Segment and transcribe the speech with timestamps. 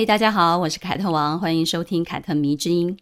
[0.00, 2.96] 嘿，大家好，我是凯特王，欢迎收听凯特迷之音。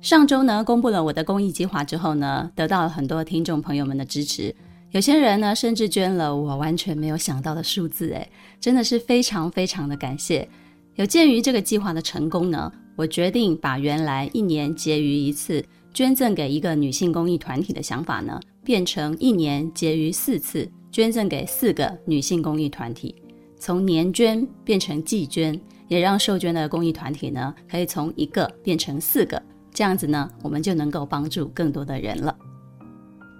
[0.00, 4.52] 上周呢，公布了我的公益计划之后呢，得到了很多听众朋友们的支持。
[4.90, 10.48] 有些人呢，甚至捐了我完全没有想到的数字，诶，真的是非常非常的感谢。
[10.96, 23.14] 有鉴于这个计划的成功呢，我决定把原来一年结余一次捐赠给一个女性公益团体的想法呢，变成一年结余四次捐赠给四个女性公益团体，
[23.58, 29.40] 从年捐变成季捐，也让受捐的公益团体呢，可以从一个变成四个。
[29.72, 32.36] 这样子呢，我们就能够帮助更多的人了。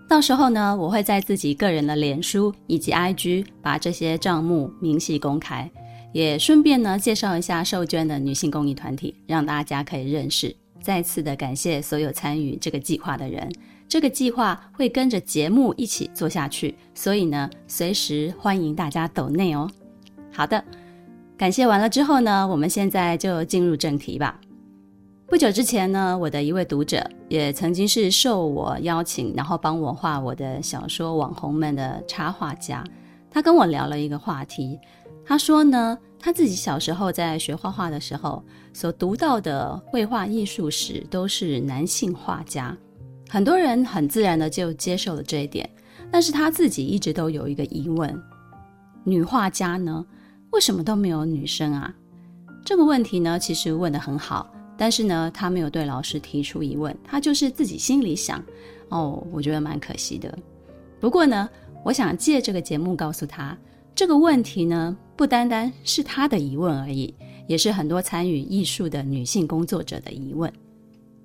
[0.09, 5.71] 到时候呢，我会在自己个人的脸书以及 IG 把这些账目明细公开，
[6.13, 10.55] 也顺便呢介绍一下受捐的女性公益团体，让大家可以认识。
[10.83, 13.51] 再次的感谢所有参与这个计划的人，
[13.89, 19.71] 这个计划会跟着节目一起做下去，所以呢，随时欢迎大家抖内哦。
[20.33, 20.63] 好的，
[21.37, 24.41] 感谢完了之后呢，我们现在就进入正题吧。
[25.27, 32.85] 不久之前呢，我的一位读者也曾经是受我邀请，然后帮我画我的小说网红们的插画家。
[33.31, 34.79] 他跟我聊了一个话题，
[35.25, 42.77] 他说呢，他自己小时候在学画画的时候，所读到的绘画艺术史都是男性画家，
[43.35, 45.69] 很多人很自然的就接受了这一点。
[46.09, 48.17] 但是他自己一直都有一个疑问：
[49.03, 50.07] 女画家呢，
[50.51, 51.93] 为什么都没有女生啊？
[52.65, 54.49] 这个问题呢，其实问得很好。
[54.77, 58.41] 但是呢，他没有对老师提出疑问，他就是自己心里想，
[58.91, 60.33] 哦，我觉得蛮可惜的。
[61.01, 61.51] 不过呢，
[61.83, 63.59] 我想借这个节目告诉他，
[63.97, 67.13] 这个问题呢，不单单是他的疑问而已，
[67.49, 70.53] 也是很多参与艺术的女性工作者的疑问。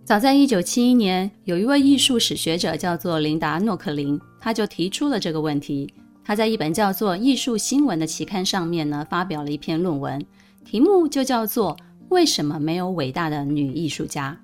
[0.09, 5.93] 早在一九七一年，有一位艺术史学者叫做琳达·诺克林，他就提出了这个问题。
[6.25, 10.25] 他在一本叫做《艺术新闻》的期刊上面呢，发表了一篇论文，
[10.65, 11.77] 题目就叫做。
[12.09, 14.35] 为什么没有伟大的女艺术家？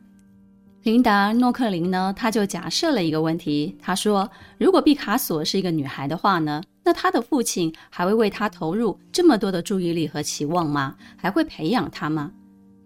[0.84, 2.14] 琳达·诺克林呢？
[2.16, 3.76] 他就假设了一个问题。
[3.82, 10.96] 他说：“如果毕卡索是一个女孩的话呢，那她的父亲还会为她投入这么多的注意力和期望吗？
[11.18, 12.32] 还会培养她吗？”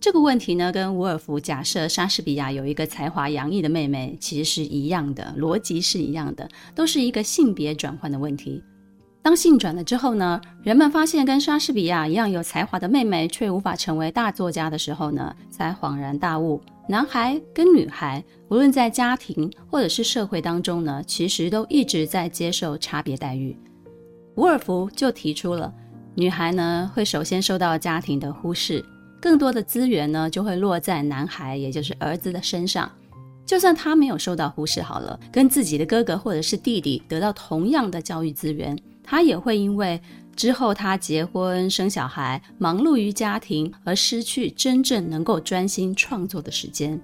[0.02, 8.64] 这个问题呢，跟伍尔夫假设莎士比亚有一个才华洋溢的妹妹其实是一样的，逻辑是一样的，都是一个性别转换的问题。
[9.22, 23.54] 当性转了之后呢，人们发现跟莎士比亚一样有才华的妹妹却无法成为大作家的时候呢，才恍然大悟：男孩跟女孩，无论在家庭或者是社会当中呢，其实都一直在接受差别待遇。
[24.36, 25.74] 伍尔夫就提出了，
[26.16, 28.84] 女孩呢会首先受到家庭的忽视，
[29.22, 32.90] 更多的资源呢就会落在男孩，也就是儿子的身上。
[33.46, 38.78] 就算他没有受到忽视，好了，跟自己的哥哥或者是弟弟得到同样的教育资源。
[39.04, 40.00] 他也会因为
[40.36, 47.02] 之后他结婚生小孩，忙碌于家庭而失去真正能够专心创作的时间。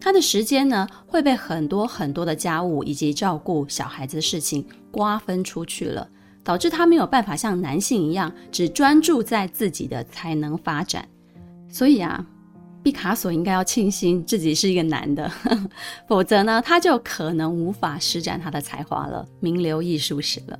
[0.00, 6.08] 他的时间呢会被很多很多的家务以及照顾小孩子的事情瓜分出去了，
[6.44, 11.08] 导致他没有办法像男性一样只专注在自己的才能发展。
[11.72, 12.24] 所以啊，
[12.82, 15.28] 毕卡索应该要庆幸自己是一个男的，
[16.06, 20.58] 否则呢他就可能无法施展他的才华了，名流艺术史了。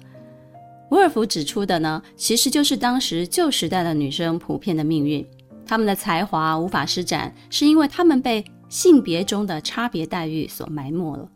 [0.91, 5.25] 伍尔夫指出的呢，其实就是当时旧时代的女生普遍的命运。
[5.65, 11.29] 她们的才华无法施展，是因为她们被性别中的差别待遇所埋没了。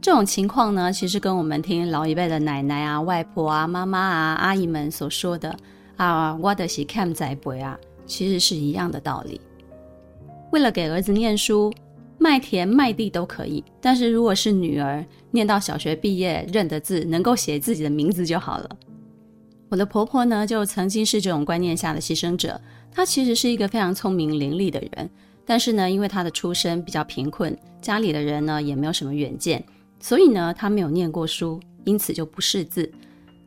[0.00, 5.56] 这种情况呢，其实跟我们听老一辈的奶奶啊、外婆啊、妈妈啊、阿姨们所说的
[5.96, 7.76] “啊，我的是看在背啊”，
[8.08, 9.40] 其实是一样的道理。
[10.50, 11.72] 为了给儿子念书。
[12.20, 18.68] 卖田卖地都可以，但是如果是女儿，念到小学毕业，认得字，能够写自己的名字就好了。
[19.68, 22.60] 我的婆婆呢，就曾经是这种观念下的牺牲者。
[22.90, 25.08] 她其实是一个非常聪明伶俐的人，
[25.46, 29.64] 但是呢，因为她的出身比较贫困，家里的人呢也没有什么远见，
[30.00, 32.90] 所以呢，她没有念过书，因此就不识字。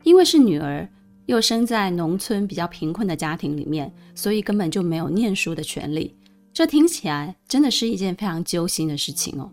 [0.02, 0.88] 因为是女儿，
[1.32, 6.14] 又生在农村比较贫困的家庭里面，所以根本就没有念书的权利。
[6.52, 9.50] 这听起来真的是一件非常揪心的事情哦。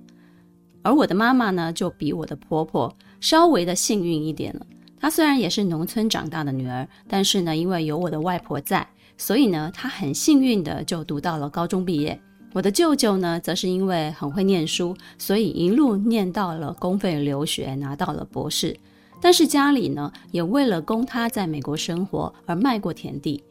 [0.82, 4.68] 而我的妈妈呢，就比我的婆婆稍微的幸运一点了。
[5.00, 8.86] 她虽然也是农村长大的女儿，但是呢，因为有我的外婆在，
[9.18, 12.20] 所以呢，她很幸运的就读到了高中毕业，
[12.52, 18.76] 我的舅舅呢，则是因为很会念书，所以一路念到了公费留学，拿到了博士。
[19.22, 23.44] 但是家里呢，也为了供他在美国生活而卖过田地。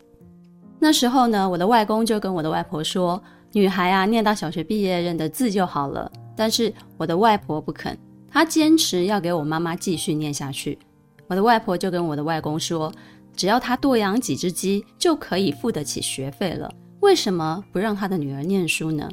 [0.79, 3.23] 那时候呢，我的外公就跟我的外婆说
[3.53, 7.99] ：“女孩啊，念到小学毕业认得字就好了。”但是我的外婆不肯，
[8.31, 10.79] 她坚持要给我妈妈继续念下去。
[11.27, 12.93] 我的外婆就跟我的外公说
[13.37, 16.73] ：“只要她多养几只鸡，就可以付得起学费了。
[17.01, 19.09] 为什么不让她的女儿念书呢？”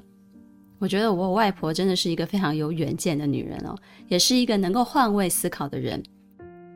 [0.78, 3.76] 我觉得我外婆真的是一个非常有远见的女人哦，
[4.08, 6.04] 也是一个能够换位思考的人。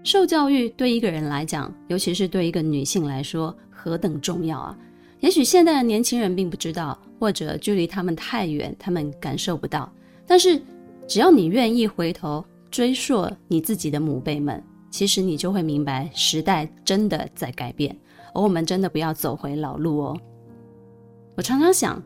[0.04, 4.78] 受教育对一个人来讲，尤其是对一个女性来说，何等重要啊！
[5.20, 9.92] 也许现在的年轻人并不知道，或者距离他们太远，他们感受不到。
[10.26, 10.62] 但是，
[11.08, 17.96] 只要你愿意回头追溯你自己的母辈们，其实你就会明白，时代真的在改变，
[18.34, 20.18] 而我们真的不要走回老路哦。
[21.36, 22.02] 我常常想，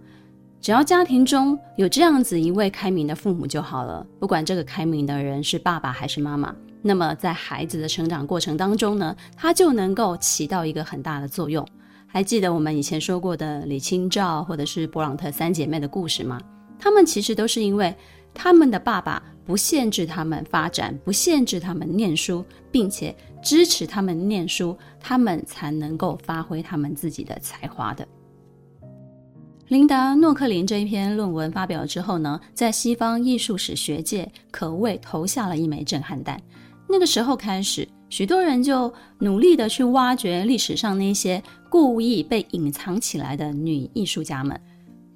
[0.59, 6.55] 只要家庭中有这样子一位开明的父母就好了，不管这个开明的人是爸爸还是妈妈。
[6.85, 11.65] 那么，在孩子的成长过程当中呢，他就能够起到一个很大的作用。
[12.05, 16.39] 还记得我们以前说过的李清照或者是勃朗特三姐妹的故事吗？
[16.77, 17.95] 他们其实都是因为
[18.33, 28.05] 他们的爸爸不限制他们发展，不限制他们念书，并且支持他们念书，他们才能够发挥他们自己的才华的。
[29.69, 36.39] 琳达·诺克林这一篇论文发表之后呢，在西方艺术史学界可谓投下了一枚震撼弹。
[36.93, 44.61] 那个时候开始，许多人就努力地去挖掘历史上那些故意被隐藏起来的女艺术家们。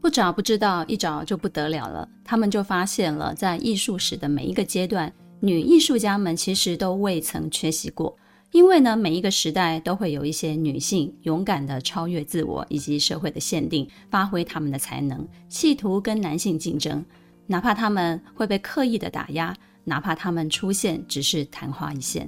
[0.01, 2.09] 不找不知道，一找就不得了了。
[2.25, 8.17] 他们就发现了，在艺术史的每一个阶段，女艺术家们其实都未曾缺席过。
[8.51, 17.05] 因为呢，每一个时代都会有一些女性勇敢地超越自我以及社会的限定，发挥她们的才能，企图跟男性竞争，
[17.45, 19.55] 哪怕他们会被刻意的打压。
[19.87, 22.27] 哪怕他们出现只是昙花一现，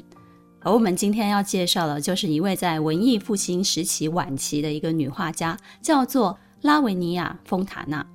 [0.62, 8.06] 而我们今天要介绍的，就是一位在文艺复兴时期晚期的一个女画家，叫做拉维尼亚·丰塔纳。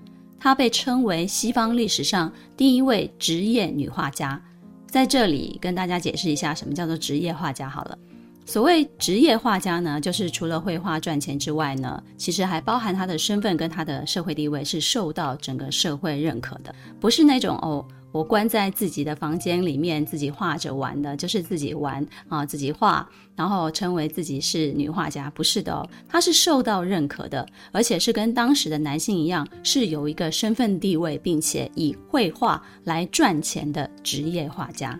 [0.40, 4.42] 她被称为西方历史上第一位职业女画家。
[4.86, 7.98] 在这里跟大家解释一下，什么叫做职业画家好了。
[8.46, 17.84] 所谓职业画家呢，就是除了绘画赚钱之外呢，其实还包含她的身份跟她的社会地位是受到整个社会认可的，不是那种哦。
[18.14, 34.96] 我关在自己的房间里面，自己画着玩的，就是自己玩啊，自己画，然后称为自己是女画家，不是的，她是受到认可的，而且是跟当时的男性一样，是有一个身份地位，并且以绘画来赚钱的职业画家。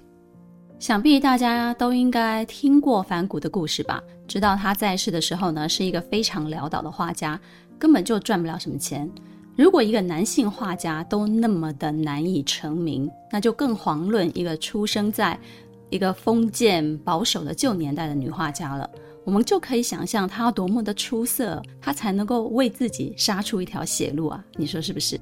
[0.81, 4.03] 想必大家都应该听过梵谷的故事吧？
[4.27, 7.41] 知道他在世的时候呢，是一个非常潦倒的画家，
[7.79, 9.09] 根本就赚不了什么钱。
[9.57, 15.39] 如果一个男性画家都那么的难以成名，那就更遑论一个出生在
[15.91, 18.89] 一个封建保守的旧年代的女画家了。
[19.25, 24.45] 我们就可以想象她多么的出色，她才能够为自己杀出一条血路啊！
[24.57, 25.19] 你说是不是？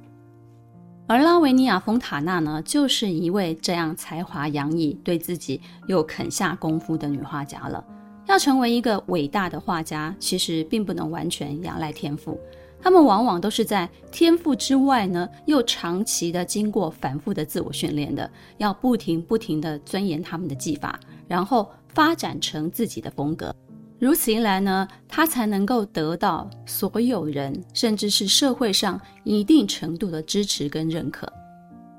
[1.07, 7.85] 而拉维尼亚·丰塔纳呢，就是一位这样才华洋溢、对自己又肯下功夫的女画家了。
[8.27, 12.41] 要成为一个伟大的画家，其实并不能完全仰赖天赋。
[12.83, 20.99] 他们往往都是在天赋之外呢，又长期的经过反复的自我训练的，要不停不停的钻研他们的技法，
[21.29, 23.55] 然后发展成自己的风格。
[24.01, 31.33] 如此一来呢，他才能够得到所有人，甚至是社会上一定程度的支持跟认可。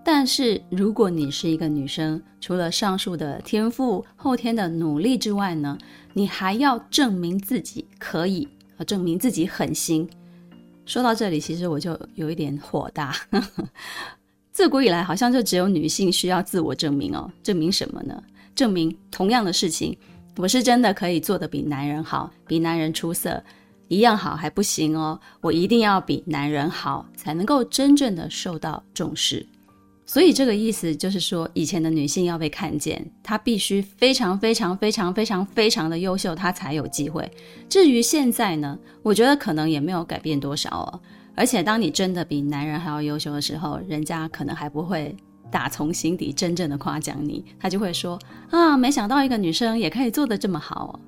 [0.04, 5.78] 但是如果你是一个女生，除了上述的天赋、后天的努力之外呢，
[6.12, 8.46] 你还要证明自己可以，
[8.78, 10.06] 和证明自己狠心。
[10.86, 13.16] 说到这里，其实我就有一点火大。
[14.52, 17.32] 自古以来，好像就只有女性需要自我证明哦。
[17.42, 18.22] 证明什么呢？
[18.54, 19.98] 证明同样的事情，
[20.38, 23.44] 我是真的可以做得比男人好，比男人出色，
[23.88, 25.20] 一样好还不行哦。
[25.42, 29.44] 我一定要比男人好，才能够真正的受到重视。
[30.14, 37.28] 所以这个意思就是说，以前的女性要被看见，她必须非常非常非常非常非常的优秀，她才有机会。
[37.68, 41.02] 至于现在呢，我觉得可能也没有改变多少哦。
[41.34, 45.16] 而且当你真的比男人还要优秀的时候，人家可能还不会
[45.50, 48.20] 打从心底真正的夸奖你，他就会说
[48.52, 51.00] 啊，没想到一个女生也可以做得这么好哦。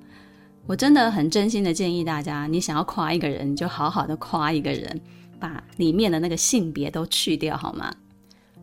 [0.66, 5.00] 我真的很真心的建议大家，你想要夸一个人，你就好好的夸一个人，
[5.40, 7.94] 把里面的那个性别都去掉好吗？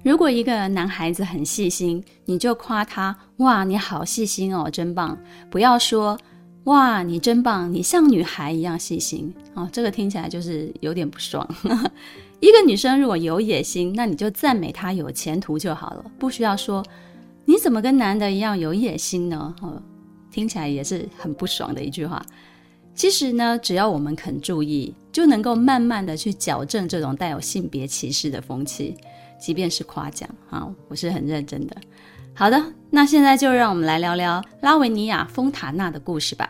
[0.03, 5.17] 如果一个男孩子很细心，你就夸他，哇，你好细心哦，真棒！
[5.49, 6.19] 不要说，
[6.65, 11.49] 哇，你真棒，你像女孩一样细心哦，这个听起来就是有点不爽。
[12.41, 16.85] 一个女生如果有野心，那你就赞美她有前途就好了，不需要说
[17.45, 19.55] 你怎么跟男的一样有野心呢？
[19.61, 19.81] 哦，
[20.33, 22.21] 听起来也是很不爽的一句话。
[22.95, 28.97] 其实呢，只要我们肯注意，就能够慢慢的去矫正这种带有性别歧视的风气，
[29.43, 31.77] 即便是夸奖啊，我是很认真的。
[32.33, 36.49] 好的，那现在就让我们来聊聊拉维尼亚·丰塔纳的故事吧。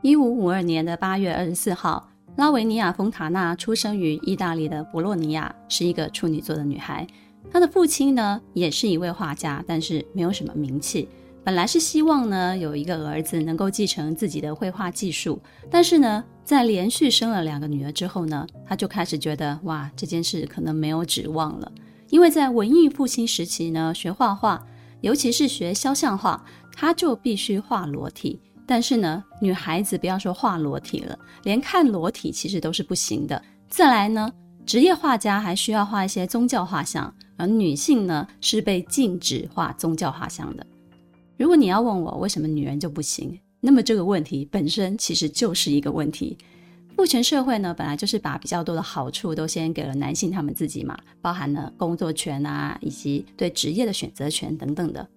[0.00, 2.08] 一五五二年的八月二十四号。
[2.36, 7.04] 拉维尼亚·丰塔纳出生于意大利的博洛尼亚，是一个处女座的女孩。
[7.50, 11.08] 她的父亲呢，也是一位画家，但是没有什么名气。
[11.48, 15.40] 本来是希望呢，有一个儿子能够继承自己的绘画技术，
[15.70, 21.72] 但是呢，在连续生了两个女儿之后呢，他就开始觉得，哇，这件事可能没有指望了。
[22.10, 24.62] 因为在文艺复兴时期呢，学画画，
[25.00, 26.44] 尤其是学肖像画，
[26.76, 28.38] 他就必须画裸体。
[28.66, 33.42] 但是呢，女孩子不要说画裸体了，连看裸体其实都是不行的。
[33.70, 34.30] 再来呢，
[34.66, 40.66] 职业画家还需要画一些宗教画像，而女性呢是被禁止画宗教画像的。
[41.38, 46.36] 如果你要问我为什么女人就不行，那么这个问题本身其实就是一个问题。
[46.96, 55.08] 父权社会呢，本来就是把比较多的好处都先给了男性他们自己嘛，包含了工作权啊，以及对职业的选择权等等的。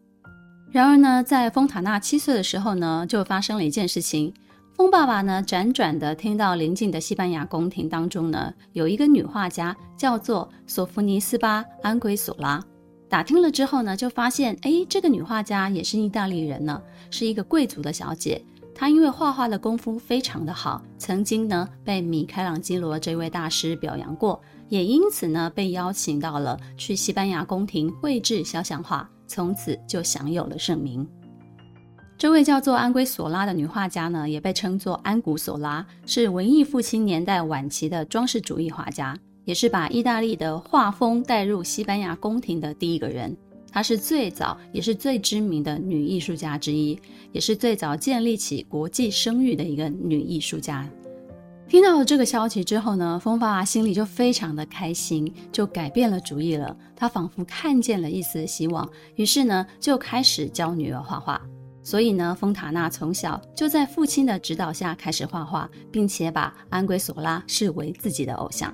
[0.69, 4.31] 然而呢，在丰塔纳七岁的时候呢，就发生了一件事情。
[4.75, 12.63] 丰爸爸呢，辗转的听到邻近的西班牙宫廷当中呢，有一个女画家叫做索福尼斯巴·安圭索拉。
[13.11, 18.41] 打听了之后呢，就发现，哎，这个女画家也是意大利人呢，是一个贵族的小姐。
[18.73, 29.09] 她因为画画的功夫非常的好，曾经呢被米开朗基罗这位大师表扬过，也因此呢被邀请到了去西班牙宫廷绘制肖像画。
[29.27, 31.05] 从此就享有了盛名。
[32.17, 43.35] 这位叫做安圭索拉的女画家呢，也被称作安古索拉，是文艺复兴年代晚期的装饰主义画家，也是把意大利的画风带入西班牙宫廷的第一个人。
[43.71, 46.99] 她是最早也是最知名的女艺术家之一，
[47.31, 50.87] 也是最早建立起国际声誉的一个女艺术家。
[51.69, 56.75] 听到了这个消息之后呢，风爸爸心里就非常的开心，就改变了主意了。
[56.97, 61.41] 他仿佛看见了一丝希望，于是呢，就开始教女儿画画。
[61.81, 68.71] 所以呢，丰塔纳从小就在父亲的指导下开始画画，并且把安圭索拉视为自己的偶像。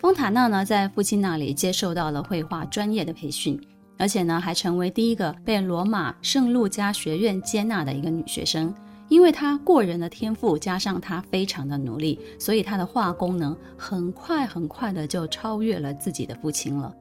[0.00, 3.60] 丰塔纳呢，在父亲那里接受到了绘画专业的培训，
[3.98, 8.74] 而且呢，还成为第一个被罗马圣路加学院接纳的一个女学生。
[9.10, 16.94] 因为她过人的天赋，加上她非常的努力，所以她的画功能，很快很快的就超越了自己的父亲了。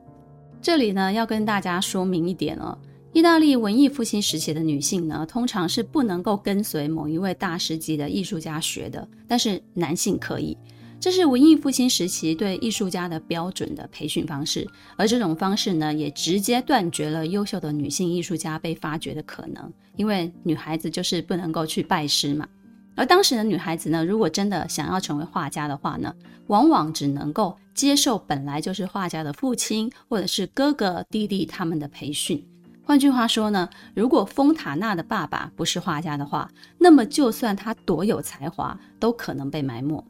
[0.62, 2.78] 这里呢，要跟大家说明一点哦，
[3.14, 10.58] 意大利文艺复兴时期的女性呢，通常是不能够跟随某一位大师级的艺术家学的，但是男性可以。
[11.00, 22.46] 这是文艺复兴时期对艺术家的标准的培训方式，而这种方式呢，也直接断绝了优秀的女性艺术家被发掘的可能，因为女孩子就是不能够去拜师嘛。
[22.96, 26.14] 而当时的女孩子呢，如果真的想要成为画家的话呢，
[26.48, 32.46] 往往只能够接受本来就是画家的父亲或者是哥哥弟弟他们的培训。
[32.84, 40.04] 换句话说呢，如果丰塔纳的爸爸不是画家的话，那么就算他多有才华，都可能被埋没。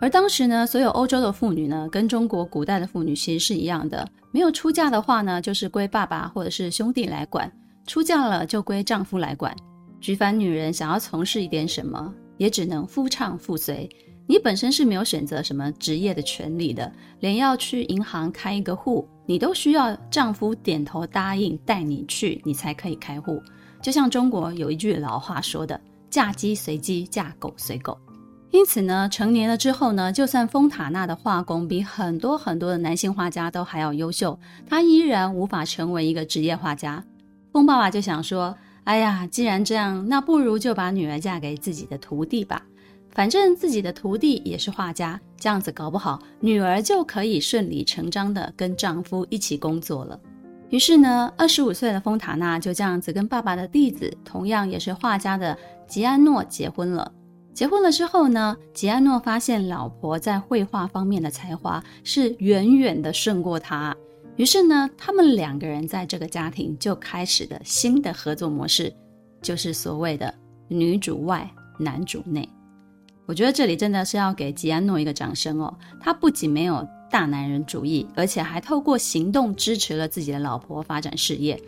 [0.00, 7.46] 而当时呢，所有欧洲的妇女呢，跟中国古代的妇女其实是一样的，没有出嫁的话呢，就是归爸爸或者是兄弟来管；
[7.86, 9.54] 出嫁了就归丈夫来管。
[10.00, 13.86] 举凡女人想要从事一点什么，也只能夫唱妇随。
[14.26, 23.42] 你本身是没有选择什么职业的权利的，连要去银行开一个户，你都需要丈夫点头答应带你去，你才可以开户。
[23.82, 25.78] 就像中国有一句老话说的
[26.08, 27.98] ：“嫁鸡随鸡，嫁狗随狗。”
[28.50, 37.04] 因此呢，成年了之后呢，就算丰塔纳的画工比很多很多的男性画家都还要优秀，他依然无法成为一个职业画家。
[37.52, 42.60] 丰爸爸就想说：“哎呀，既然这样，那不如就把女儿嫁给自己的徒弟吧，
[43.10, 50.18] 反正自己的徒弟也是画家，这样子搞不好，女儿就可以顺理成章的跟丈夫一起工作了。”
[50.70, 57.12] 于是呢，二十五岁的丰塔纳就这样子跟爸爸的弟子，同样也是画家的吉安诺结婚了。
[57.60, 63.94] 结婚了之后呢，吉安诺发现老婆在绘画方面的才华是远远的胜过他，
[64.36, 68.90] 于是呢，他们两个人在这个家庭就开始了新的合作模式，
[69.42, 70.34] 就是所谓的
[70.68, 71.46] 女主外
[71.78, 72.48] 男主内。
[73.26, 81.60] 我觉得这里真的是要给吉安诺一个掌声哦，他不仅没有大男人主义，而且还透过行动支持了自己的老婆发展事业。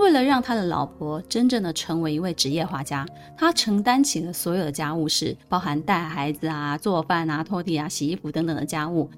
[0.00, 9.10] 为了让他的老婆真正的成为一位职业画家，他承担起了所有的家务事，包含带孩子啊、做饭啊、拖地啊、洗衣服等等的家务。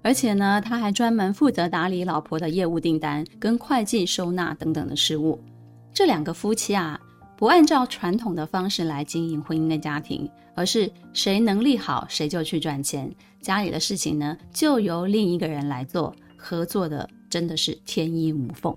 [0.00, 5.40] 而且呢，他还专门负责打理老婆的业务订单、跟会计收纳等等的事务。
[5.92, 7.00] 这两个夫妻啊，
[7.36, 18.76] 不按照传统的方式来经营婚姻的家庭，而是谁能力好谁就去赚钱，家里的事情呢就由另一个人来做，合作的真的是天衣无缝。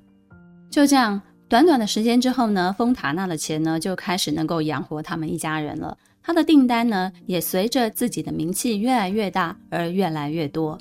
[0.69, 5.97] 就这样，短短的时间之后呢，丰塔纳的钱呢就开始能够养活他们一家人了。
[6.23, 10.77] 他的订单呢也随着自己的名气越来越大而越来越多。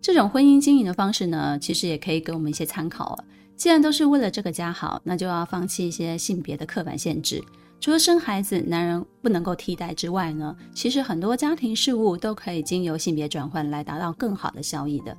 [0.00, 3.24] 这种婚姻经营的方式呢，其实也可以给我们一些参考啊。
[3.54, 7.42] 既然都是为了这个家好，那就要放弃一些性别的刻板限制。
[7.80, 15.14] 除了生孩子，男人不能够替代之外呢，其实很多家庭事务都可以经由性别转换来达到更好的效益的。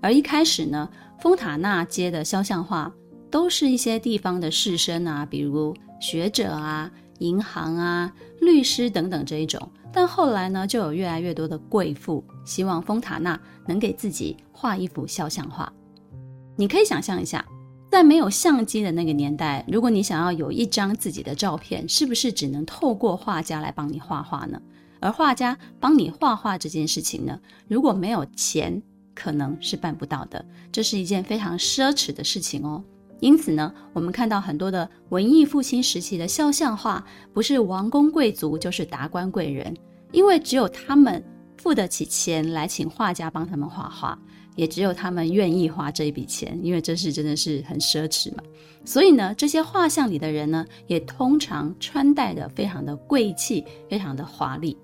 [0.00, 0.88] 而一开始呢，
[1.20, 2.92] 丰塔纳接的肖像画
[3.32, 6.88] 都是一些地方的士绅啊，比如学者啊、
[7.20, 8.12] 银行啊、
[8.42, 9.68] 律师等等这一种。
[9.90, 15.72] 但后来呢，就有越来越多的贵妇希望丰塔纳能给自己画一幅肖像画。
[16.56, 17.42] 你可以想象一下，
[17.90, 24.60] 在没有相机的那个年代，如果你想要有一张自己的照片，是不是只能透过画家来帮你画画呢？
[25.00, 28.82] 而画家帮你画画这件事情呢，如果没有钱，
[29.14, 30.44] 可能是办不到的。
[30.70, 32.84] 这是一件非常奢侈的事情哦。
[33.22, 39.72] 因此呢，我们看到很多的文艺复兴时期的肖像画，不是王公贵族，就是达官贵人，
[40.10, 41.22] 因为只有他们
[41.56, 44.18] 付得起钱来请画家帮他们画画，
[44.56, 48.42] 也只有他们愿意花这一笔钱，因为这是真的是很奢侈嘛。
[48.84, 54.76] 所以呢，这些画像里的人呢，也通常穿戴的非常的贵气，非常的华丽。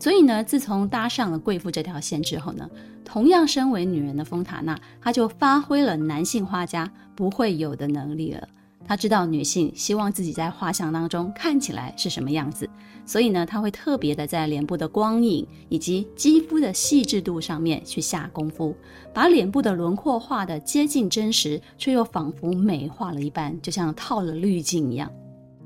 [0.00, 2.68] 所以呢，自从搭上了贵妇这条线之后呢，
[3.04, 8.48] 同样身为女人的丰塔纳，她就发挥了男性画家不会有的能力了。
[8.86, 12.66] 她知道女性希望自己在画像当中看起来是什么样子，
[13.04, 18.74] 所以呢，她会特别的在脸部的光影以及肌肤的细致度上面去下功夫，
[19.12, 25.12] 把脸部的轮廓画得接近真实，却又仿佛美化了一般，就像套了滤镜一样。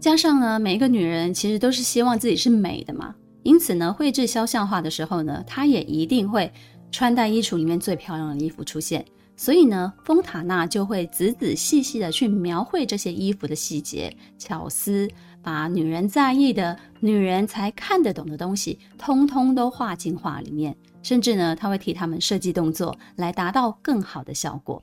[0.01, 3.15] 加上呢，每一个女人其实都是希望自己是美的嘛。
[3.45, 6.53] 因此呢，绘制肖像画的时候呢，她也一定会
[6.91, 9.05] 穿戴衣橱里面最漂亮的衣服出现。
[9.37, 15.09] 所以呢，丰塔纳就会仔仔细细的去描绘这些衣服的细节、巧思，
[15.43, 20.75] 把女人在意的、女人才看得懂的东西，通通都画进画里面。
[21.03, 24.83] 甚至呢，他会替他们设计动作，来达到更好的效果。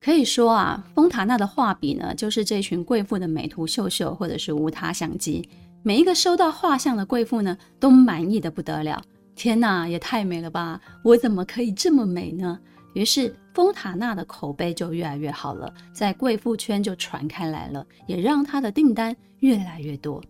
[0.00, 5.48] 可以说啊，丰塔纳的画笔呢，就是这群贵妇的美图秀秀，或者是无他相机。
[5.84, 9.02] 每一个收到画像的贵妇呢，都满意的不得了。
[9.34, 10.80] 天哪，也太美了吧！
[11.02, 12.58] 我怎么可以这么美呢？
[12.94, 20.22] 于是丰塔纳的口碑就越来越好了，在贵妇圈就传开来了，也让他的订单越来越多。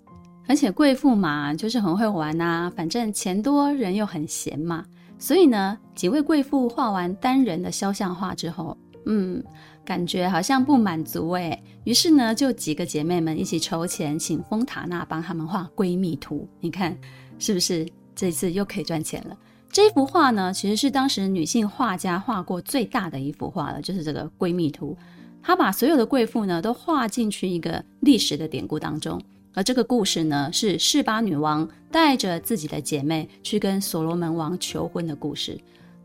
[0.48, 4.84] 而且贵妇嘛，就是很会玩呐、反正钱多人又很闲嘛。
[5.18, 9.42] 所以呢，几位贵妇画完单人的肖像画之后，嗯。
[9.84, 16.48] 感觉好像不满足诶，于是呢，就几个姐妹们一起筹钱，请丰塔纳帮他们画闺蜜图。
[16.60, 16.96] 你看，
[17.38, 19.36] 是不是这次又可以赚钱了？
[19.70, 24.96] 这幅画呢，其实是当时女性画家画过最大的一幅画了，就是这个闺蜜图。
[25.42, 29.20] 她把所有的贵妇呢都画进去一个历史的典故当中，
[29.54, 35.58] 而这个故事呢，是示巴女王带着自己的姐妹去跟所罗门王求婚的故事。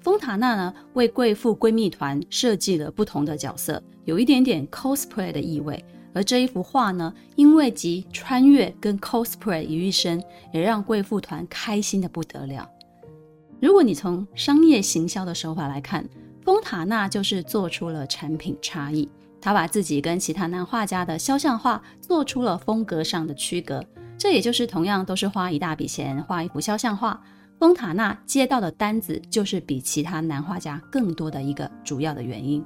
[0.07, 5.83] 丰塔纳呢，为贵妇闺蜜团设计了不同的角色，有一点点 cosplay 的意味。
[6.13, 12.65] 而这一幅画呢，因为集穿越跟 cosplay 于一身，也让贵妇团开心得不得了。
[13.59, 16.07] 如果你从商业行销的手法来看，
[16.41, 19.09] 丰塔纳就是做出了产品差异，
[19.41, 23.83] 他把自己跟其他男画家的肖像画做出了风格上的区隔。
[24.17, 27.21] 这也就是同样都是花一大笔钱画一幅肖像画。
[27.59, 32.63] 丰塔纳接到的单子就是比其他男画家更多的一个主要的原因，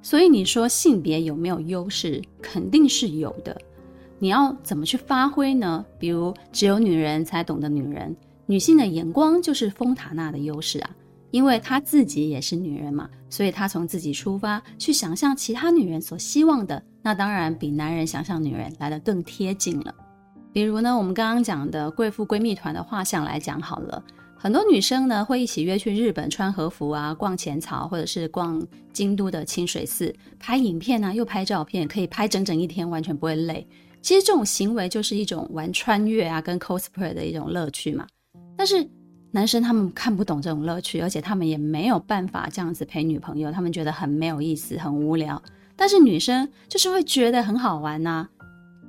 [0.00, 2.22] 所以你说性别有没有优势？
[2.40, 3.54] 肯定是有的。
[4.18, 5.84] 你要怎么去发挥呢？
[5.98, 10.90] 比如只有女人才懂得女人，女性的眼光就是丰塔纳的优势啊，
[11.30, 19.94] 因为她自己也是女人嘛，所以她从自己出发去想象其他女人所希望的，那当然比男人想象女人来的更贴近了。
[20.52, 24.02] 比如呢，我们刚刚讲的贵妇闺蜜团的画像来讲好了，
[24.36, 28.62] 很多女生呢会一起约去日本穿和服啊，逛浅草，或者是逛
[28.92, 33.66] 京都的清水寺，拍影片啊，又拍照片，可以拍整整一天，完全不会累。
[34.02, 38.06] 其实这种行为就是一种玩穿越啊，跟 cosplay 的一种乐趣嘛。
[38.54, 38.86] 但是
[39.30, 45.40] 男生他们看不懂这种乐趣，而且他们也没有办法这样子陪女朋友，他们觉得很没有意思，很无聊。
[45.74, 48.28] 但是女生就是会觉得很好玩呐、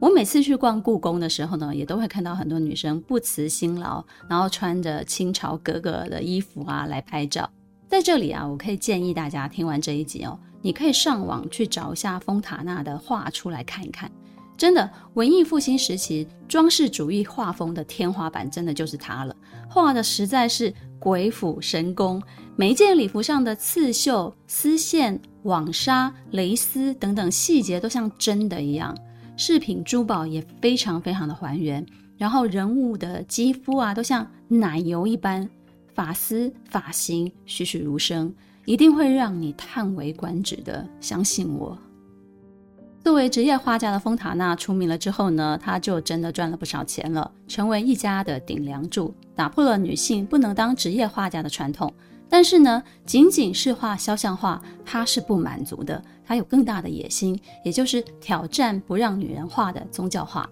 [0.03, 7.49] 我每次去逛故宫的时候呢，也都会看到很多女生不辞辛劳，然后穿着清朝格格的衣服啊来拍照。
[7.87, 14.11] 在这里啊，我可以建议大家听完这一集哦，你可以上网去找一下丰塔纳的画出来看一看。
[14.57, 19.33] 真的，文艺复兴时期装饰主义画风的天花板，真的就是它了。
[19.69, 22.21] 画的实在是鬼斧神工，
[22.57, 28.93] 每一件礼服上的刺绣、丝线、网纱、蕾丝等等细节都像真的一样，
[29.35, 31.85] 饰品珠宝也非常非常的还原。
[32.17, 35.49] 然后人物的肌肤啊，都像奶油一般。
[35.95, 38.33] 发丝、发型栩栩如生，
[38.65, 40.83] 一定会让你叹为观止的。
[40.99, 41.77] 相信我。
[43.03, 51.93] 作为职业画家的丰塔纳出名了之后呢，他就真的赚了不少钱了，成为一家的顶梁柱，打破了女性不能当职业画家的传统。
[52.27, 60.49] 但是呢，仅仅是画肖像画，他是不满足的，他有更大的野心，也就是挑战不让女人化的宗教化。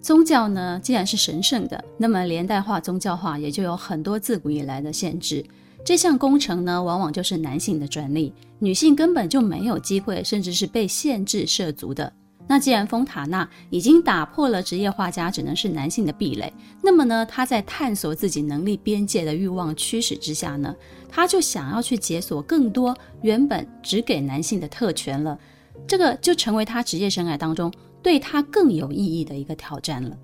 [0.00, 5.44] 宗教呢，既然是神圣的，那么连带化宗教化也就有很多自古以来的限制。
[5.84, 12.12] 这项工程呢，往往就是男性的专利，女性根本就没有机会，甚至是被限制涉足的。
[12.48, 16.52] 那既然丰塔纳已经打破了职业画家只能是男性的壁垒，
[16.82, 20.74] 那么呢，他在探索自己能力边界的欲望驱使之下呢，
[21.08, 25.38] 他就想要去解锁更多原本只给男性的特权了。
[25.86, 27.72] 这个就成为他职业生涯当中。
[28.02, 30.18] 对他更有意义的一个挑战了。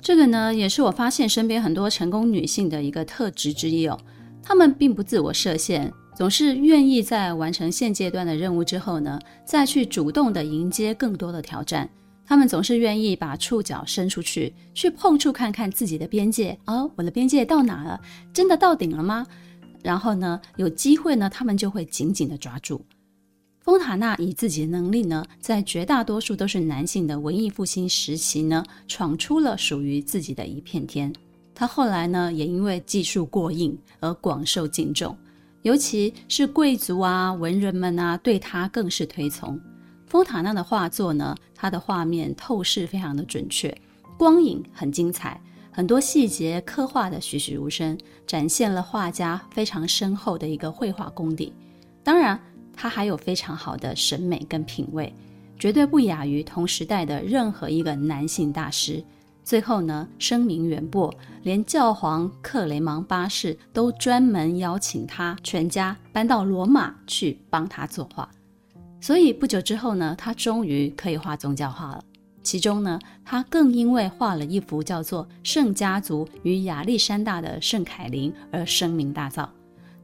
[0.00, 3.98] 这个呢，也是我发现身边很多成功女性的一个特质之一哦。
[4.40, 11.88] 她们并不自我设限，总是愿意在完成现阶段的任务之后呢，再去主动的迎接更多的挑战。
[12.24, 16.56] 他们总是愿意把触角伸出去，去碰触看看自己的边界。
[16.66, 18.00] 哦，我的边界到哪了？
[18.32, 19.26] 真的到顶了吗？
[19.82, 22.84] 然后呢，有机会呢，他们就会紧紧的抓住。
[23.60, 31.12] 丰塔纳以自己的能力呢，在绝大多数都是男性的文艺复兴时期呢，闯出了属于自己的一片天。
[31.54, 35.16] 他后来呢，也因为技术过硬而广受敬重，
[35.62, 39.58] 尤其是贵族啊、文人们啊，对他更是推崇。
[40.06, 43.74] 丰塔纳的画作呢，他的画面透视非常的准确，
[44.18, 51.52] 光影很精彩，很多细节刻画的栩栩如生，展现了画家非常深厚的一个绘画功底。
[52.02, 52.38] 当然。
[52.74, 55.14] 他还有非常好的审美跟品味，
[55.58, 59.04] 绝对不亚于同时代的任何一个男性大师。
[59.44, 68.28] 最后呢，声名远播，连教皇克雷芒八世都专门邀请他全家搬到罗马去帮他作画。
[69.00, 72.04] 所以不久之后呢，他终于可以画宗教画了。
[72.44, 79.48] 其中呢，他更因为画了一幅叫做《圣家族与亚历山大的圣凯琳》而声名大噪。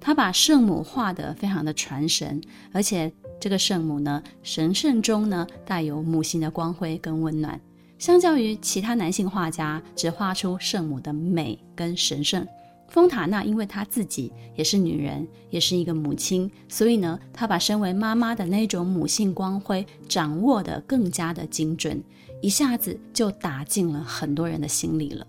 [0.00, 2.40] 他把圣母画得非常的传神，
[2.72, 7.60] 而且这个圣母呢，神圣中呢带有母性的光辉跟温暖。
[7.98, 12.46] 相较于其他男性画家只画出圣母的美跟神圣，
[12.88, 22.00] 丰塔纳因为她自己也是女人，也是一个母亲，所以呢，她把身为妈妈的那种母性光辉掌握得更加的精准，
[22.40, 25.26] 一下子就打进了很多人的心里了。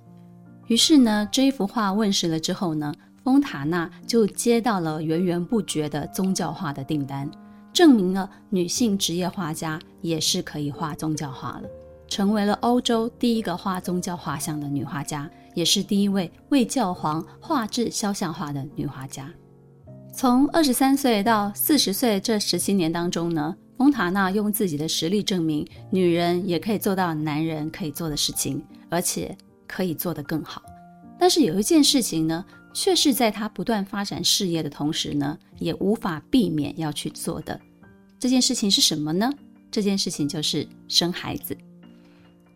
[0.67, 7.27] 于是呢，这一幅画问世了之后呢，丰塔纳就接到了源源不绝的宗教画的订单，
[7.73, 11.63] 证明了女性职业画家也是可以画宗教画了，
[12.09, 19.31] 成为了欧洲第一个画宗教画像的女画家，也是第一位为教皇画制肖像画的女画家。
[20.11, 30.61] 从二十三岁到四十岁这十七年当中呢，丰塔纳用自己的实力证明，女人也可以做到男人可以做的事情，而且可以做得更好。
[31.17, 32.43] 但是有一件事情呢，
[32.73, 37.59] 却是在他不断发展事业的同时呢，也无法避免要去做的。
[38.17, 39.31] 这件事情是什么呢？
[39.71, 41.55] 这件事情就是生孩子。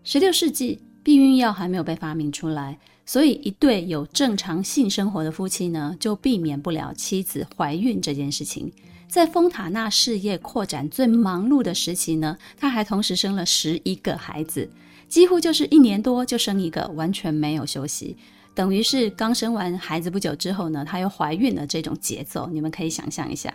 [0.05, 8.69] 十六世纪，避孕药还没有被发明出来，所以一对有正常性生活的夫妻呢，就避免不了妻子怀孕这件事情。
[9.07, 14.69] 在丰塔纳事业扩展最忙碌的时期呢，他还同时生了十一个孩子，
[15.07, 18.17] 几乎就是一年多就生一个，完全没有休息。
[18.53, 21.65] 等于是刚生完孩子不久之后呢，她又怀孕了。
[21.65, 23.53] 这种节奏，你们可以想象一下。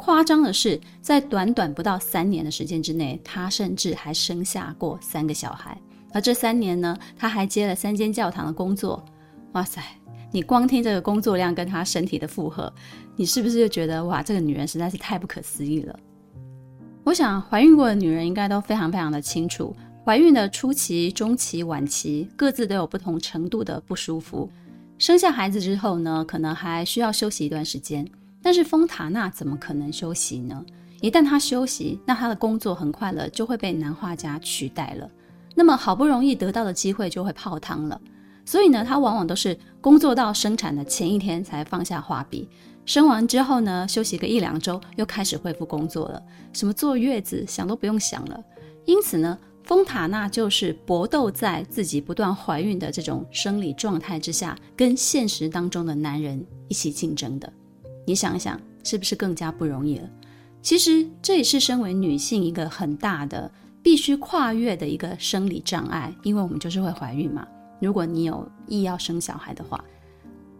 [0.00, 5.78] 夸张的是，在短短不到三年的时间之内，她甚至还生下过三个小孩。
[6.10, 9.04] 而这三年呢，她还接了三间教堂的工作。
[9.52, 9.82] 哇塞，
[10.32, 12.72] 你光听这个工作量跟她身体的负荷，
[13.14, 15.94] 你是不是就觉得哇，这个女人实在是太不可思议了？
[17.04, 19.76] 我想怀孕过的女人应该都非常非常的清楚。
[20.02, 24.50] 怀孕的初期、中期、晚期，各自都有不同程度的不舒服。
[24.96, 28.06] 生下孩子之后呢，可能还需要休息一段时间。
[28.42, 30.64] 但是丰塔纳怎么可能休息呢？
[31.00, 35.10] 一旦他休息，那他的工作很快了就会被男画家取代了。
[35.54, 38.00] 那么好不容易得到的机会就会泡汤了。
[38.44, 42.48] 所以呢，他往往都是工作到生产的前一天才放下画笔。
[42.86, 46.22] 生完之后呢，休息个一两周，又开始恢复工作了。
[46.52, 48.42] 什么坐月子，想都不用想了。
[48.86, 57.52] 因此呢，丰塔纳就是搏斗在自己不断怀孕的这种生理状态之下，跟现实当中的男人一起竞争的。
[58.10, 60.10] 你想想，是不是更加不容易了？
[60.60, 63.48] 其实这也是身为女性一个很大的
[63.84, 67.46] 必须跨越的一个生理障碍，因为我们就是会怀孕嘛。
[67.80, 69.84] 如果你有意要生小孩的话。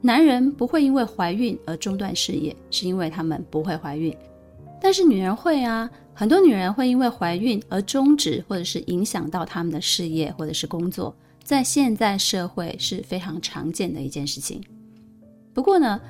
[0.00, 4.16] 男人不会因为怀孕而中断事业，是因为他们不会怀孕。
[4.80, 14.62] 但是女人会啊，很多女人会因为怀孕而终止或者是影响到他们的事业或者是工作，在现在社会是非常常见的一件事情。
[15.52, 16.00] 不过呢，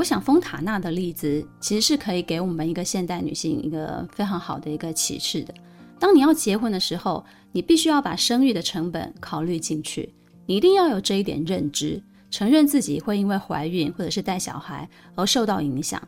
[0.00, 5.52] 我想丰塔纳的例子其实是可以给我们一个现代女性一个非常好的一个启示的。
[5.98, 10.10] 当你要结婚的时候，你必须要把生育的成本考虑进去，
[10.46, 12.02] 你一定要有这一点认知。
[12.30, 16.02] 承认自己会因为怀孕或者是带小孩而受到影响，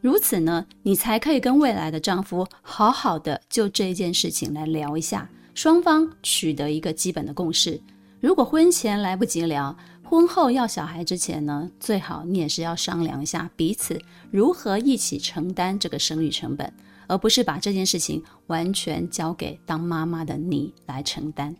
[0.00, 7.80] 如此呢，你才可以跟未来的丈夫好好的就这件事情来聊一下，双方取得一个基本的共识。
[8.22, 16.72] 如果婚前来不及聊，婚后要小孩之前呢，最好你也是要商量一下彼此如何一起承担这个生育成本，
[17.08, 21.56] 而不是把这件事情完全交给当妈妈的你来承担。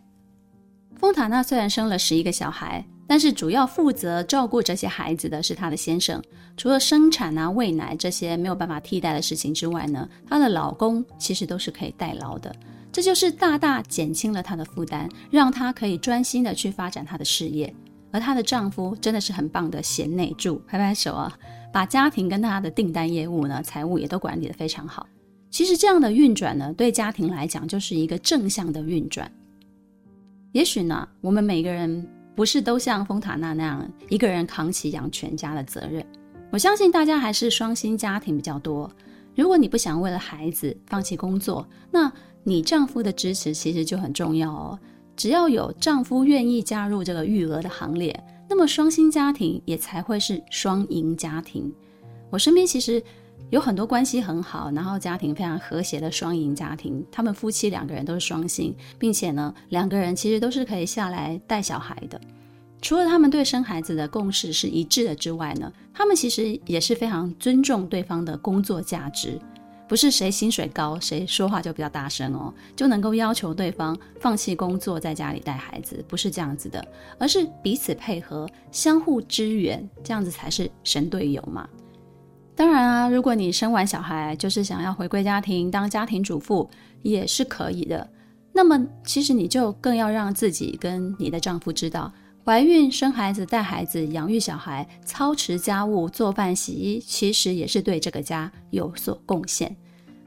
[0.95, 2.85] 丰塔纳虽然生了十一个小孩。
[3.05, 6.23] 但是主要负责照顾这些孩子的是她的先生，
[6.55, 12.55] 除了生产啊、喂奶这些没有办法替代的事情之外呢，她的老公其实都是可以代劳的，
[12.93, 17.75] 这就是大大减轻了她的负担，让她可以专心的去发展她的事业。
[18.11, 21.37] 而她的丈夫真的是很棒的贤内助，拍拍手啊，
[21.73, 25.05] 把家庭跟她的订单业务呢、财务也都管理得非常好。
[25.49, 29.29] 其实这样的运转呢，对家庭来讲就是一个正向的运转。
[30.53, 32.07] 也许呢，我们每个人。
[32.35, 36.03] 不是都像丰塔纳那样一个人扛起养全家的责任。
[36.49, 38.91] 我相信大家还是双薪家庭比较多。
[39.35, 42.11] 如果你不想为了孩子放弃工作，那
[42.43, 44.79] 你丈夫的支持其实就很重要哦。
[45.15, 51.73] 只要有丈夫愿意加入这个育儿的行列，那么双薪家庭也才会是双赢家庭。
[52.29, 53.01] 我身边其实。
[53.49, 62.19] 有很多关系很好，然后家庭非常和谐的双赢家庭，他们夫妻两个人都是双薪，并且呢，两个人其实都是可以下来带小孩的。
[62.81, 69.39] 除了他们对生孩子的共识是一致的之外呢，他们其实也是非常尊重对方的工作价值，
[69.87, 76.83] 不是谁薪水高谁说话就比较大声哦，就能够要求对方放弃工作在家里带孩子，不是这样子的，
[77.19, 81.67] 而是彼此配合，相互支援，这样子才是神队友嘛。
[82.55, 86.69] 当然啊，如果你生完小孩就是想要回归家庭当家庭主妇
[87.01, 88.07] 也是可以的。
[88.55, 92.13] 那么其实你就更要让自己跟你的丈夫知道，
[92.45, 99.75] 怀孕、生孩子、带孩子、养育小孩、操持家务、做饭、洗衣，其实也是对这个家有所贡献。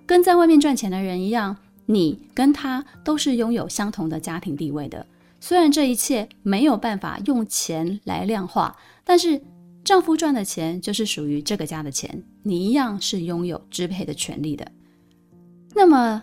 [0.07, 5.07] 跟在外面赚钱的人一样，你跟他都是拥有相同的家庭地位的。
[5.41, 9.43] 虽然这一切没有办法用钱来量化，但是。
[9.85, 14.67] 丈夫赚的钱就是属于这个家的钱，你一样是拥有支配的权利的。
[15.77, 16.21] 那么，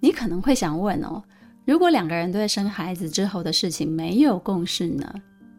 [0.00, 1.22] 你可能会想问哦，
[1.70, 5.08] 如果两个人对生孩子之后的事情没有共识呢？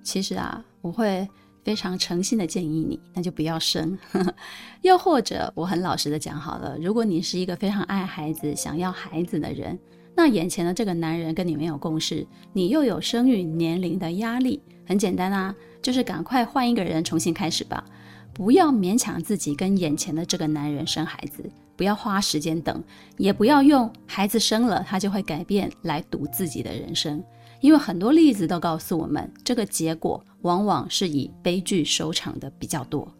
[0.03, 1.25] 其实啊，我会
[1.63, 3.97] 非常诚心的建议你，那就不要生。
[4.83, 9.79] 又或者，我很老实的讲好了，如果你是一个非常爱孩子、想要孩子的人，
[10.13, 15.55] 那眼前的这个男人跟你没有共识，你又有生育年龄的压力，很简单啊。
[15.81, 17.85] 就是赶快换一个人重新开始吧，
[18.33, 21.49] 不要勉强自己跟眼前的这个男人生孩子，
[21.81, 22.83] 不要花时间等，
[23.17, 27.23] 也不要用孩子生了他就会改变来赌自己的人生，
[27.59, 33.11] 因为很多例子都告诉我们，这个结果往往是以悲剧收场的比较多。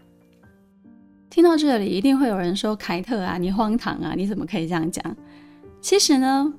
[1.28, 5.04] 听到这里，一定会有人说：“凯特啊，你荒唐啊，你怎么可以这样讲？”
[5.82, 6.54] 其实呢，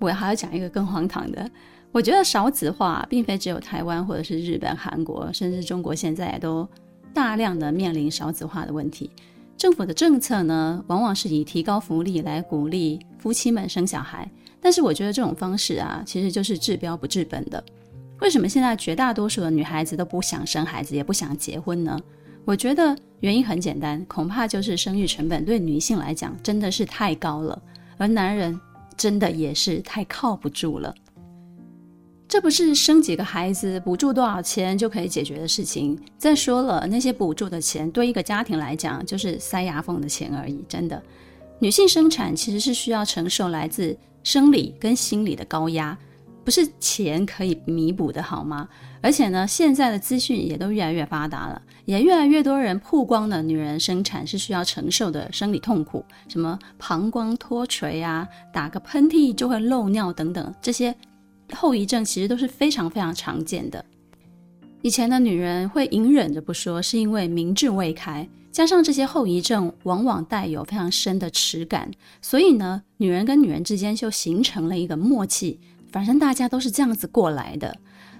[0.00, 1.48] 我还要讲一个更荒唐的。
[1.92, 6.68] 我觉得少子化并非只有台湾或者是日本、韩国，甚至中国现在都
[7.12, 9.08] 大量的面临少子化的问题。
[9.56, 17.62] 政府的政策呢，往往是以提高福利来鼓励夫妻们生小孩，但是我觉得这种方式啊，其实就是治标不治本的。
[18.20, 21.98] 为什么现在绝大多数的女孩子都不想生孩子，也不想结婚呢？
[22.44, 27.60] 我觉得原因很简单，恐怕就是生育成本对女性来讲真的是太高了，
[27.96, 28.58] 而男人
[28.96, 30.94] 真的也是太靠不住了。
[32.34, 35.96] 这不是生几个孩子补助多少钱就可以解决的事情。
[36.18, 40.64] 再说了，那些补助的钱对一个家庭来讲就是塞牙缝的钱而已。
[40.68, 41.00] 真的，
[41.60, 45.96] 女性生产其实是需要承受来自生理跟心理的高压，
[46.42, 48.68] 不是钱可以弥补的，好吗？
[49.00, 60.92] 而且呢，现在的资讯也都越来越发达了，也越来越多人曝光了女人生产是需要承受的生理痛苦，什么膀胱脱垂啊，打个喷嚏就会漏尿等等，这些
[61.54, 63.82] 后遗症其实都是非常非常常见的。
[64.82, 71.90] 以前的女人会隐忍着不说，是因为民智未开，加上这些后遗症往往带有非常深的耻感，
[72.20, 75.58] 所以呢，女人跟女人之间就形成了一个默契。
[75.90, 77.74] 反正大家都是这样子过来的，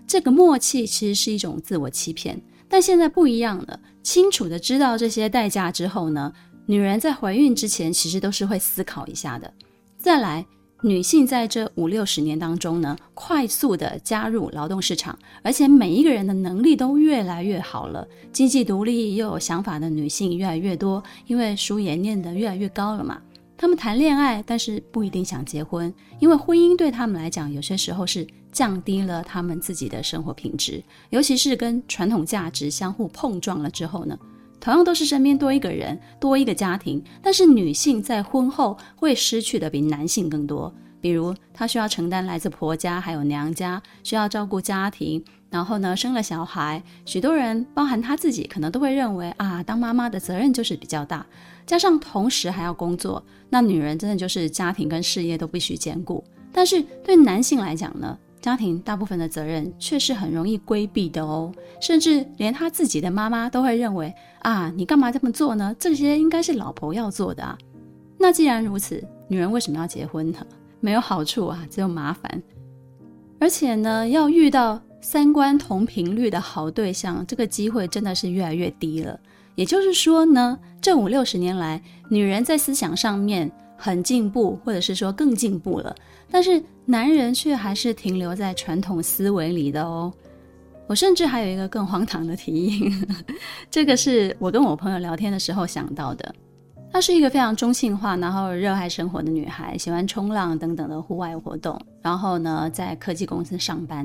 [0.07, 2.41] 这个默契其实是一种自我欺骗。
[2.69, 6.33] 但现在不一样了，清楚的知道这些代价之后呢，
[6.67, 9.53] 女人在怀孕之前其实都是会思考一下的。
[9.99, 10.47] 再来，
[10.85, 23.19] 女性在这五六十年当中呢，快速的加入劳动市场，而且每一个人的能力都越来越好了，经济独立又有想法的女性越来越多，因为书也念得越来越高了嘛。
[23.57, 34.19] 他们谈恋爱，但是不一定想结婚，因为婚姻对他们来讲，有些时候是降低了他们自己的生活品质，尤其是跟传统价值相互碰撞了之后呢，
[34.65, 40.75] 同样都是身边多一个人，多一个家庭，但是女性在婚后会失去的比男性更多。
[41.03, 51.27] 比如，她需要承担来自婆家还有娘家，需要照顾家庭，然后呢，生了小孩，许多人，包含她自己，可能都会认为啊，当妈妈的责任就是比较大，
[51.67, 56.25] 加上同时还要工作，那女人真的就是家庭跟事业都必须兼顾。
[56.51, 65.75] 但是对男性来讲呢，家庭大部分的责任却是很容易规避的哦，甚至连他自己的妈妈都会认为啊，你干嘛这么做呢？
[65.79, 67.57] 这些应该是老婆要做的啊。
[68.19, 70.47] 那既然如此，女人为什么要结婚呢？
[70.81, 72.43] 没有好处啊，只有麻烦。
[73.41, 79.19] 而且呢，要遇到三观同频率的好对象，这个机会真的是越来越低了。
[79.55, 85.97] 也就是说呢，这五六十年来，女人在思想上面很进步，或者是说更进步了，
[86.35, 90.13] 但是男人却还是停留在传统思维里的哦。
[90.89, 92.91] 我甚至还有一个更荒唐的提议，
[93.71, 96.35] 这个是我跟我朋友聊天的时候想到的。
[96.93, 101.81] 她是一个非常中性化，然后热爱生活的女孩，喜欢冲浪等等的户外活动。
[102.03, 104.05] 然后呢，在科技公司上班。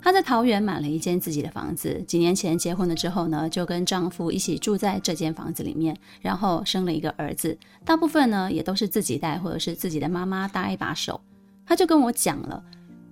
[0.00, 2.00] 她在桃园买了一间自己的房子。
[2.06, 7.58] 几年前结婚了之后呢，就跟丈夫一起住在这间房子里面，然后生了一个儿子。
[7.84, 11.20] 大部分呢也都是自己带，或者是自己的妈妈搭一把手。
[11.66, 12.62] 她就跟我讲了，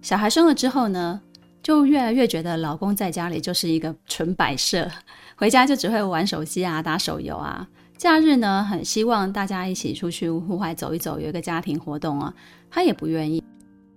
[0.01, 1.21] 小孩生了之后呢，
[1.63, 4.91] 就越来越觉得老公在家里就是一个纯摆设，
[5.37, 7.67] 回家就只会玩手机啊，打手游啊。
[7.97, 12.35] 假日呢，很希望大家一起出去户外走一走，有一个家庭活动啊，
[12.69, 13.43] 他也不愿意。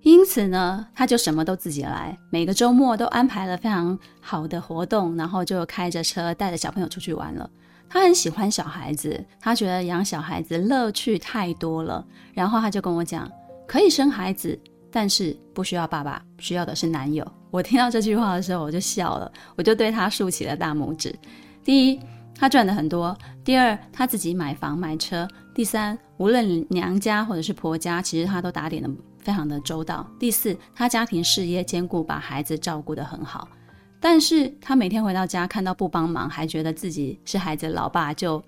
[0.03, 7.49] 因此呢，他就什么都自己来，每个周末都安排了非常好的活动，然后就开着车带着小朋友出去玩了。
[7.89, 12.05] 他很喜欢小孩子，他觉得养小孩子乐趣太多了。
[12.35, 13.27] 然后他就跟我讲，
[13.67, 14.59] 可以生孩子，
[14.91, 17.25] 但是不需要爸爸，需要的是男友。
[17.51, 21.15] 我听到这句话的时候，我就笑了，我就对他竖起了大拇指。
[21.63, 21.99] 第一。
[22.37, 23.17] 他赚的很多。
[23.45, 25.25] 第二，他自己买房买车。
[25.53, 30.05] 第三，无论娘家或者是婆家，其实他都打点的非常的周到。
[30.19, 33.47] 第四，他家庭事业兼顾，把孩子照顾得很好。
[34.01, 38.43] 但是他每天回到家，看到不帮忙，还觉得自己是孩子老爸，就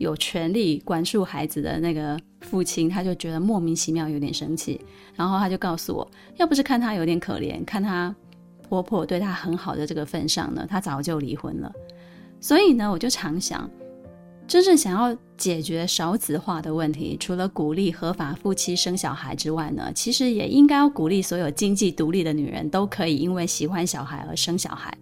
[0.00, 4.80] 有权利管束孩子的那个父亲，他就觉得莫名其妙，有点生气。
[5.14, 8.14] 然后他就告诉我，要不是看他有点可怜，看他
[8.66, 11.70] 婆婆对他很好的这个份上呢，他早就离婚了。
[12.40, 13.68] 所以呢，我就常想，
[14.48, 24.96] 真正想要解决少子化的问题，除了鼓励合法夫妻生小孩之外呢，其实也应该要鼓励所有经济独立的女人都可以因为喜欢小孩而生小孩，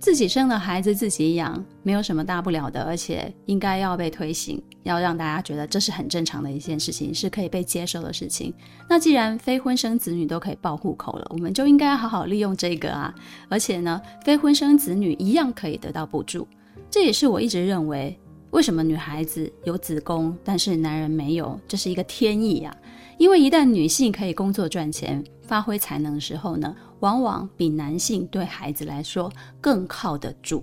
[0.00, 8.52] 自己生了孩子自己养，没有什么大不了的，而且应该要被推行，要让大家觉得这是很正常的一件事情，是可以被接受的事情。
[8.88, 13.14] 那既然非婚生子女都可以报户口了，我们就应该好好利用这个啊！
[13.50, 16.48] 而且呢，非婚生子女一样可以得到补助。
[16.90, 18.18] 这也是我一直认为，
[18.52, 22.74] 为什么女孩子有子宫，但是男人没有，这是一个天意呀。
[23.18, 29.28] 因为一旦女性可以工作赚钱、发挥才能的时候呢，往往比男性对孩子来说
[29.60, 30.62] 更靠得住。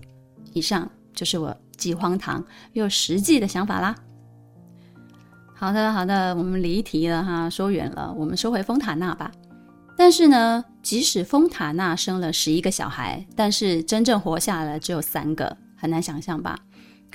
[0.53, 3.93] 以上就是我既荒唐又实际的想法啦。
[5.53, 9.29] 好的，好的，我们离题了哈，说远了，我们说回丰塔纳吧。
[9.97, 15.57] 但是呢，即使丰塔纳生了十一个小孩，但是真正活下来只有三个。
[15.75, 16.57] 很难想象吧？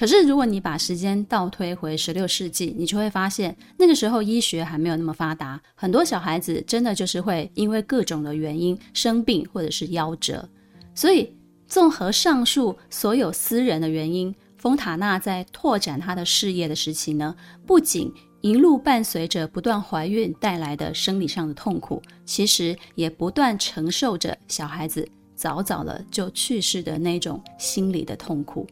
[0.02, 10.48] 可是如果你把时间倒推回十六世纪，你就会发现那个时候医学还没有那么发达，很多小孩子真的就是会因为各种的原因生病或者是夭折。
[10.92, 11.32] 所以
[11.68, 28.66] 综合上述所有私人的原因，丰塔纳在拓展他的事业的时期呢，不仅一路伴随着不断怀孕带来的生理上的痛苦，其实也不断承受着小孩子早早的就去世的那种心理的痛苦。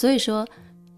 [0.00, 0.48] 所以说，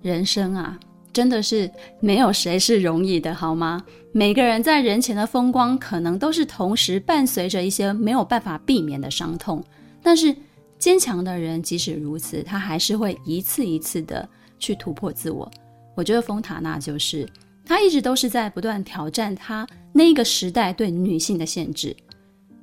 [0.01, 0.79] 人生啊，
[1.13, 3.85] 真的是没有谁是容易的，好吗？
[4.13, 9.61] 每个人在人前的风光，可能都是同时伴随着一些没有办法避免的伤痛。
[10.05, 10.33] 但是
[10.79, 14.29] 坚强的人，即使如此，他还是会一次一次的
[14.61, 15.51] 去突破自我。
[15.97, 17.29] 我觉得丰塔纳就是。
[17.65, 21.97] 他一直都是在不断挑战他那个时代对女性的限制，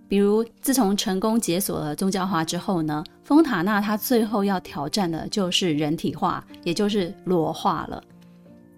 [0.10, 8.04] 比如自从成功解锁了宗教化之后呢，丰塔纳他最后要挑战的就是人体化，也就是裸化了。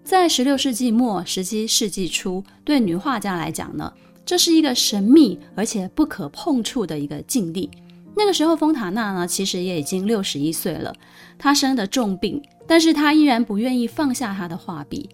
[0.04, 3.90] 在十六世纪末、十七世纪初，对女画家来讲呢，
[4.26, 7.70] 这是一个神秘而且不可碰触的一个境地。
[8.14, 10.94] 那个时候，丰塔纳呢其实也已经六十一岁了，
[11.38, 15.08] 他生的重病，但是他依然不愿意放下他的画笔。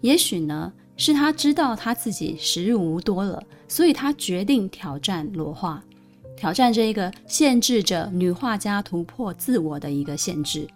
[0.00, 5.82] 也许呢，是他知道他自己时日无多了，所以他决定挑战裸画，
[6.36, 10.68] 挑战这一个限制着女画家突破自我的一个限制。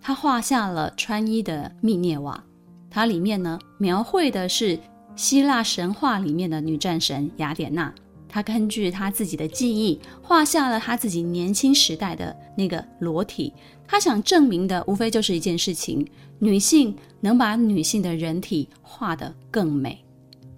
[0.00, 2.42] 他画下了穿衣的密涅瓦，
[2.90, 4.78] 它里面呢描绘的是
[5.14, 7.94] 希腊神话里面的女战神雅典娜。
[8.28, 13.52] 他根据他自己的记忆画下了他自己年轻时代的那个裸体。
[13.86, 16.04] 他想证明的无非就是一件事情：
[16.42, 20.04] 女性能把女性的人体画得更美。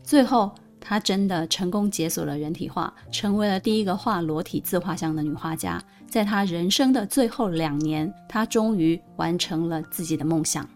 [0.02, 5.78] 最后，她真的成功解锁了人体画，成为了第一个画裸体自画像的女画家。
[6.08, 10.66] 在她人生的最后两年，她终于完成了自己的梦想。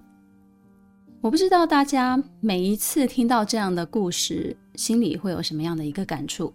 [1.22, 6.52] 我不知道大家每一次听到这样的故事，心里会有什么样的一个感触？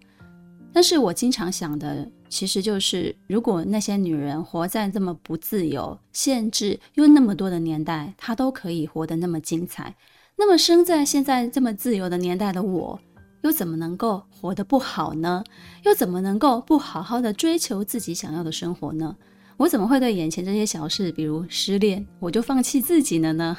[0.72, 9.94] 但是我经常想的，其实就是，如果那些女人活在这么不自由、限制又那么多的年代，她都可以活得那么精彩，
[10.34, 12.98] 那么生在现在这么自由的年代的我，
[13.42, 15.44] 又怎么能够活得不好呢？
[15.84, 19.14] 又怎么能够不好好的追求自己想要的生活呢？
[19.58, 23.56] 我怎么会对眼前这些小事，比如失恋，我就放弃自己了呢？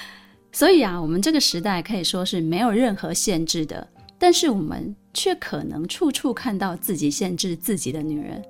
[0.50, 3.86] 所以啊，我们这个时代可以说是没有任何限制的。
[4.24, 8.42] 但是我们却可能处处看到自己限制自己的女人。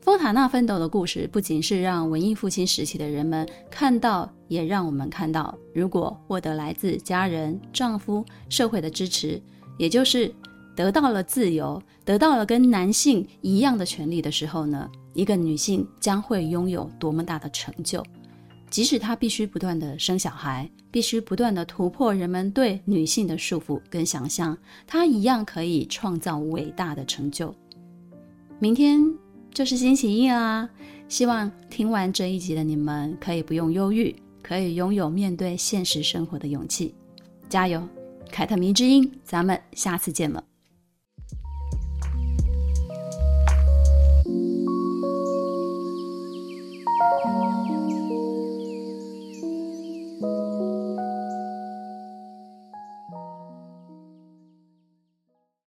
[0.00, 9.40] 丰塔纳奋斗的故事，不仅是让文艺复兴时期的人们看到，也让我们看到，如果获得来自家人、丈夫、社会的支持，
[9.78, 10.34] 也就是
[10.74, 18.04] 得到了自由，得到了跟男性一样的权利的时候呢，一个女性将会拥有多么大的成就。
[18.70, 24.56] 即使她必须不断的生小孩，必须不断的突破人们对女性的束缚跟想象，
[24.86, 27.54] 她一样可以创造伟大的成就。
[28.58, 29.00] 明天
[29.52, 30.68] 就是星期一啦，
[31.08, 36.94] 希望听完这一集的你们可以不用忧郁，可以拥有面对现实生活的勇气。
[37.48, 37.86] 加油，
[38.30, 40.44] 凯特迷之音，咱们下次见了。